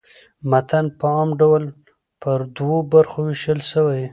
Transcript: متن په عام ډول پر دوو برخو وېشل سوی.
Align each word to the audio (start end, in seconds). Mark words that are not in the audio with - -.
متن 0.49 0.85
په 0.99 1.05
عام 1.15 1.29
ډول 1.39 1.63
پر 2.21 2.39
دوو 2.55 2.77
برخو 2.93 3.19
وېشل 3.25 3.59
سوی. 3.71 4.01